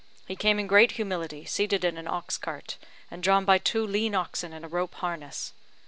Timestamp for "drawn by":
3.21-3.59